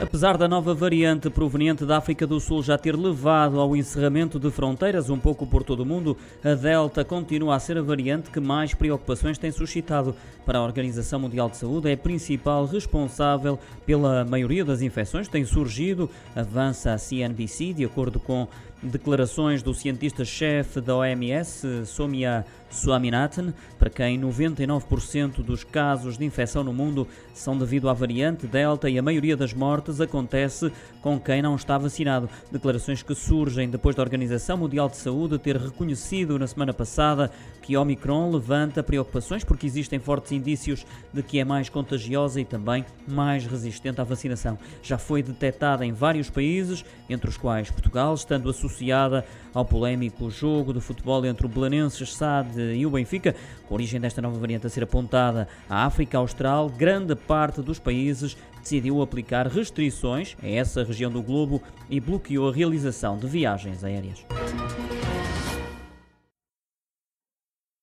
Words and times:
Apesar 0.00 0.38
da 0.38 0.46
nova 0.46 0.72
variante 0.74 1.28
proveniente 1.28 1.84
da 1.84 1.96
África 1.96 2.24
do 2.24 2.38
Sul 2.38 2.62
já 2.62 2.78
ter 2.78 2.94
levado 2.96 3.58
ao 3.58 3.74
encerramento 3.74 4.38
de 4.38 4.48
fronteiras 4.48 5.10
um 5.10 5.18
pouco 5.18 5.44
por 5.44 5.64
todo 5.64 5.80
o 5.80 5.86
mundo, 5.86 6.16
a 6.42 6.54
Delta 6.54 7.04
continua 7.04 7.56
a 7.56 7.58
ser 7.58 7.76
a 7.76 7.82
variante 7.82 8.30
que 8.30 8.38
mais 8.38 8.72
preocupações 8.74 9.38
tem 9.38 9.50
suscitado. 9.50 10.14
Para 10.46 10.60
a 10.60 10.62
Organização 10.62 11.18
Mundial 11.18 11.50
de 11.50 11.56
Saúde, 11.56 11.90
é 11.90 11.94
a 11.94 11.96
principal 11.96 12.64
responsável 12.64 13.58
pela 13.84 14.24
maioria 14.24 14.64
das 14.64 14.82
infecções 14.82 15.26
que 15.26 15.32
têm 15.32 15.44
surgido, 15.44 16.08
avança 16.34 16.92
a 16.92 16.98
CNBC, 16.98 17.74
de 17.74 17.84
acordo 17.84 18.20
com 18.20 18.46
declarações 18.82 19.62
do 19.62 19.74
cientista-chefe 19.74 20.80
da 20.80 20.96
OMS, 20.96 21.84
Somia 21.84 22.44
Swaminathan, 22.70 23.52
para 23.78 23.90
quem 23.90 24.20
99% 24.20 25.42
dos 25.42 25.64
casos 25.64 26.16
de 26.16 26.24
infecção 26.24 26.62
no 26.62 26.72
mundo 26.72 27.06
são 27.34 27.58
devido 27.58 27.88
à 27.88 27.92
variante 27.92 28.46
Delta 28.46 28.88
e 28.88 28.98
a 28.98 29.02
maioria 29.02 29.36
das 29.36 29.52
mortes 29.52 29.87
mortes 29.88 30.00
acontece 30.00 30.70
com 31.00 31.18
quem 31.18 31.40
não 31.40 31.56
está 31.56 31.78
vacinado. 31.78 32.28
Declarações 32.52 33.02
que 33.02 33.14
surgem 33.14 33.68
depois 33.68 33.96
da 33.96 34.02
Organização 34.02 34.58
Mundial 34.58 34.88
de 34.88 34.96
Saúde 34.96 35.38
ter 35.38 35.56
reconhecido 35.56 36.38
na 36.38 36.46
semana 36.46 36.72
passada 36.72 37.30
que 37.62 37.76
Omicron 37.76 38.30
levanta 38.30 38.82
preocupações 38.82 39.44
porque 39.44 39.66
existem 39.66 39.98
fortes 39.98 40.32
indícios 40.32 40.86
de 41.12 41.22
que 41.22 41.38
é 41.38 41.44
mais 41.44 41.68
contagiosa 41.68 42.40
e 42.40 42.44
também 42.44 42.84
mais 43.06 43.46
resistente 43.46 44.00
à 44.00 44.04
vacinação. 44.04 44.58
Já 44.82 44.98
foi 44.98 45.22
detectada 45.22 45.84
em 45.84 45.92
vários 45.92 46.30
países, 46.30 46.84
entre 47.08 47.28
os 47.28 47.36
quais 47.36 47.70
Portugal, 47.70 48.14
estando 48.14 48.48
associada 48.50 49.24
ao 49.54 49.64
polémico 49.64 50.30
jogo 50.30 50.72
de 50.72 50.80
futebol 50.80 51.24
entre 51.24 51.46
o 51.46 51.48
Belenenses 51.48 52.14
SAD 52.14 52.74
e 52.74 52.86
o 52.86 52.90
Benfica, 52.90 53.34
com 53.66 53.74
origem 53.74 54.00
desta 54.00 54.22
nova 54.22 54.38
variante 54.38 54.66
a 54.66 54.70
ser 54.70 54.82
apontada 54.82 55.48
à 55.68 55.84
África 55.84 56.18
Austral, 56.18 56.68
grande 56.70 57.14
parte 57.14 57.60
dos 57.60 57.78
países 57.78 58.36
decidiu 58.68 59.00
aplicar 59.00 59.48
restrições 59.78 60.36
a 60.42 60.48
essa 60.48 60.82
região 60.82 61.10
do 61.10 61.22
globo 61.22 61.62
e 61.88 62.00
bloqueou 62.00 62.48
a 62.48 62.52
realização 62.52 63.16
de 63.16 63.28
viagens 63.28 63.84
aéreas. 63.84 64.24